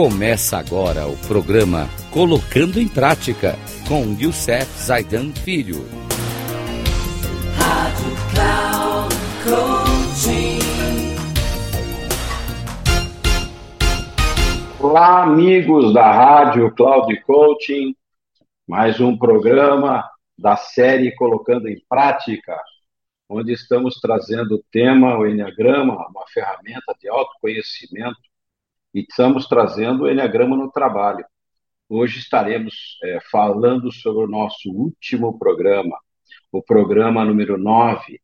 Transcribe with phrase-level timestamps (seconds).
[0.00, 3.56] Começa agora o programa Colocando em Prática
[3.88, 5.84] com Youssef Zaidan Filho.
[7.56, 10.60] Rádio Cloud Coaching.
[14.78, 17.92] Olá, amigos da Rádio Cloud Coaching.
[18.68, 22.56] Mais um programa da série Colocando em Prática,
[23.28, 28.27] onde estamos trazendo o tema, o Enneagrama, uma ferramenta de autoconhecimento
[28.94, 31.24] e estamos trazendo o Enneagrama no trabalho.
[31.88, 35.96] Hoje estaremos é, falando sobre o nosso último programa,
[36.52, 38.20] o programa número 9,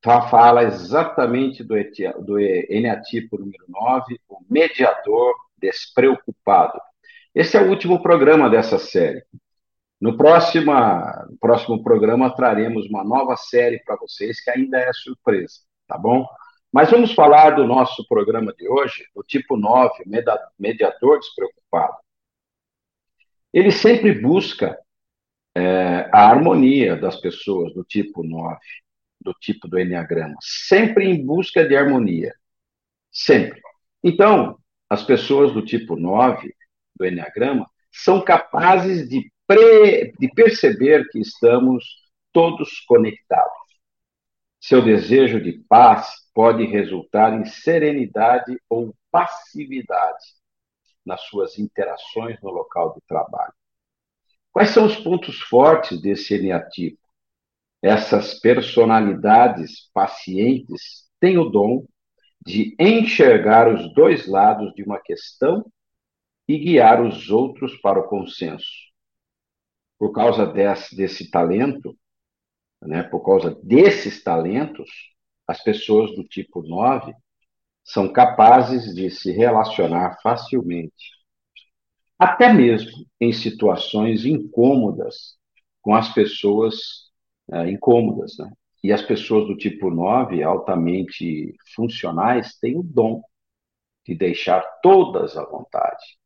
[0.00, 1.74] tá, fala exatamente do,
[2.24, 6.80] do Eneatipo número 9, o mediador despreocupado.
[7.34, 9.22] Esse é o último programa dessa série.
[10.00, 10.72] No próximo,
[11.30, 16.26] no próximo programa traremos uma nova série para vocês que ainda é surpresa, tá bom?
[16.74, 20.02] Mas vamos falar do nosso programa de hoje, o tipo 9,
[20.58, 21.94] mediador despreocupado.
[23.52, 24.76] Ele sempre busca
[25.54, 28.58] é, a harmonia das pessoas do tipo 9,
[29.20, 32.34] do tipo do Enneagrama, sempre em busca de harmonia.
[33.12, 33.60] Sempre.
[34.02, 34.58] Então,
[34.90, 36.52] as pessoas do tipo 9
[36.96, 41.84] do Enneagrama são capazes de, pre, de perceber que estamos
[42.32, 43.52] todos conectados.
[44.58, 50.24] Seu desejo de paz, pode resultar em serenidade ou passividade
[51.06, 53.54] nas suas interações no local de trabalho.
[54.52, 56.98] Quais são os pontos fortes desse eneatipo?
[57.80, 61.86] Essas personalidades pacientes têm o dom
[62.44, 65.64] de enxergar os dois lados de uma questão
[66.48, 68.66] e guiar os outros para o consenso.
[69.98, 71.96] Por causa desse, desse talento,
[72.82, 75.13] né, por causa desses talentos,
[75.46, 77.14] as pessoas do tipo 9
[77.84, 81.12] são capazes de se relacionar facilmente,
[82.18, 82.90] até mesmo
[83.20, 85.36] em situações incômodas
[85.82, 87.10] com as pessoas
[87.52, 88.36] é, incômodas.
[88.38, 88.50] Né?
[88.82, 93.22] E as pessoas do tipo 9, altamente funcionais, têm o dom
[94.06, 96.18] de deixar todas à vontade.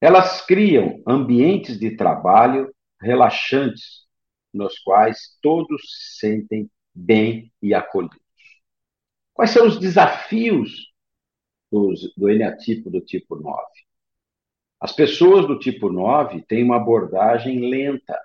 [0.00, 4.02] Elas criam ambientes de trabalho relaxantes,
[4.52, 8.20] nos quais todos se sentem bem e acolhidos.
[9.34, 10.92] Quais são os desafios
[11.70, 13.62] dos, do eneatipo do tipo 9?
[14.80, 18.18] As pessoas do tipo 9 têm uma abordagem lenta,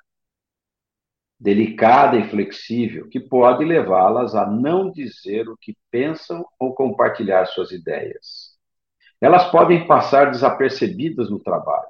[1.39, 7.71] delicada e flexível, que pode levá-las a não dizer o que pensam ou compartilhar suas
[7.71, 8.57] ideias.
[9.21, 11.89] Elas podem passar desapercebidas no trabalho,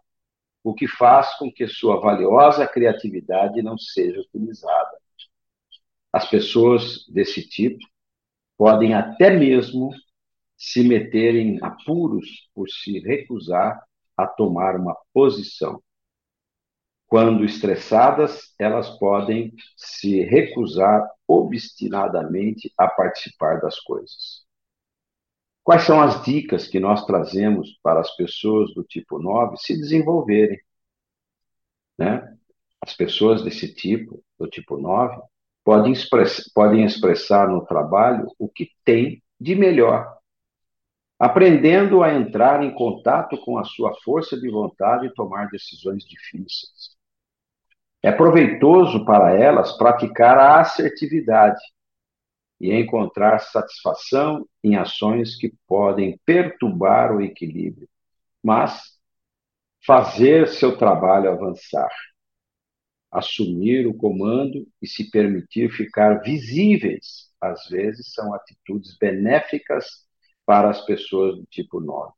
[0.63, 4.97] o que faz com que sua valiosa criatividade não seja utilizada.
[6.11, 7.79] As pessoas desse tipo
[8.57, 9.91] podem até mesmo
[10.57, 13.81] se meter em apuros por se recusar
[14.18, 15.81] a tomar uma posição.
[17.06, 24.45] Quando estressadas, elas podem se recusar obstinadamente a participar das coisas.
[25.63, 30.59] Quais são as dicas que nós trazemos para as pessoas do tipo 9 se desenvolverem?
[31.97, 32.38] Né?
[32.81, 35.22] As pessoas desse tipo, do tipo 9,
[35.67, 40.17] podem, express, podem expressar no trabalho o que tem de melhor,
[41.19, 46.95] aprendendo a entrar em contato com a sua força de vontade e tomar decisões difíceis.
[48.01, 51.59] É proveitoso para elas praticar a assertividade
[52.61, 57.89] e encontrar satisfação em ações que podem perturbar o equilíbrio,
[58.41, 58.97] mas
[59.85, 61.91] fazer seu trabalho avançar
[63.17, 70.05] assumir o comando e se permitir ficar visíveis, às vezes são atitudes benéficas
[70.45, 72.13] para as pessoas do tipo 9.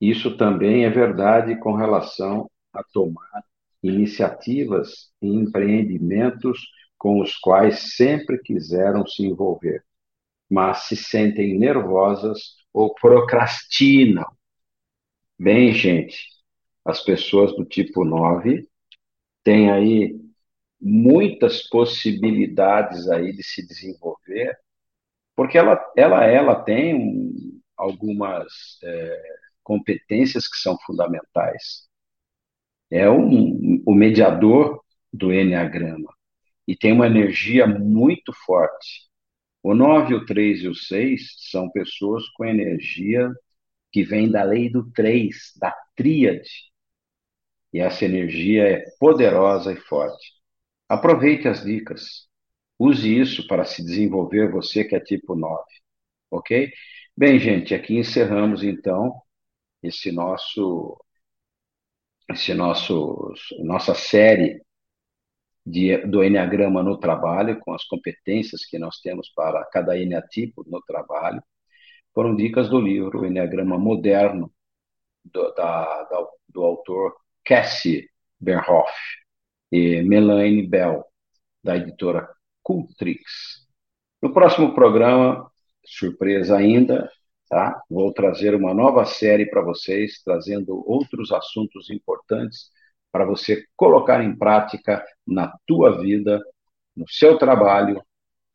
[0.00, 3.44] Isso também é verdade com relação a tomar
[3.82, 6.60] iniciativas e empreendimentos
[6.96, 9.82] com os quais sempre quiseram se envolver,
[10.48, 14.26] mas se sentem nervosas ou procrastinam.
[15.38, 16.28] Bem, gente,
[16.84, 18.69] as pessoas do tipo 9
[19.42, 20.18] tem aí
[20.80, 24.56] muitas possibilidades aí de se desenvolver,
[25.36, 29.22] porque ela, ela, ela tem um, algumas é,
[29.62, 31.88] competências que são fundamentais.
[32.90, 34.82] É um, o mediador
[35.12, 36.12] do Enneagrama
[36.66, 39.08] e tem uma energia muito forte.
[39.62, 43.30] O 9, o 3 e o 6 são pessoas com energia
[43.92, 46.48] que vem da lei do 3, da tríade,
[47.72, 50.32] e essa energia é poderosa e forte.
[50.88, 52.28] Aproveite as dicas.
[52.78, 55.62] Use isso para se desenvolver você que é tipo 9.
[56.30, 56.72] Ok?
[57.16, 59.20] Bem, gente, aqui encerramos então
[59.82, 60.98] esse nosso
[62.30, 64.62] esse nosso nossa série
[65.66, 70.80] de, do Enneagrama no trabalho, com as competências que nós temos para cada eneatipo no
[70.82, 71.42] trabalho,
[72.14, 74.52] foram dicas do livro O Enneagrama Moderno,
[75.24, 77.14] do, da, da, do autor
[77.50, 78.08] Cassie
[78.38, 78.92] Bernhoff
[79.72, 81.04] e Melanie Bell,
[81.64, 82.28] da editora
[82.62, 83.66] Cultrix.
[84.22, 85.50] No próximo programa,
[85.84, 87.10] surpresa ainda,
[87.48, 87.82] tá?
[87.90, 92.70] Vou trazer uma nova série para vocês, trazendo outros assuntos importantes
[93.10, 96.40] para você colocar em prática na tua vida,
[96.96, 98.00] no seu trabalho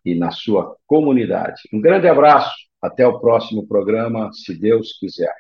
[0.06, 1.64] e na sua comunidade.
[1.74, 5.36] Um grande abraço, até o próximo programa, se Deus quiser.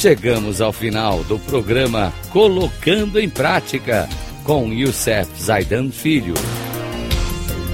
[0.00, 4.08] Chegamos ao final do programa Colocando em Prática
[4.44, 6.34] com Youssef Zaidan Filho.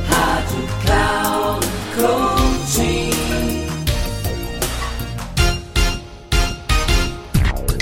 [0.09, 3.11] Rádio Cloud Coaching.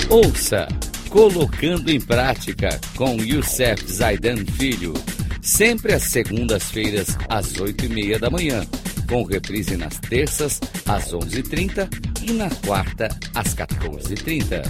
[0.09, 0.67] Ouça
[1.09, 4.93] Colocando em Prática com Youssef Zaidan Filho,
[5.41, 8.65] sempre às segundas-feiras às oito e meia da manhã,
[9.07, 11.89] com reprise nas terças às onze e trinta
[12.21, 14.61] e na quarta às 14h30,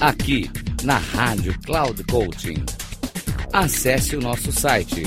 [0.00, 0.50] aqui
[0.82, 2.64] na Rádio Cloud Coaching
[3.52, 5.02] acesse o nosso site